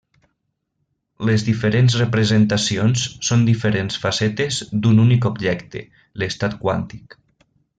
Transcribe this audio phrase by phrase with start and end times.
[1.29, 5.85] Les diferents representacions són diferents facetes d'un únic objecte,
[6.23, 7.19] l'estat quàntic.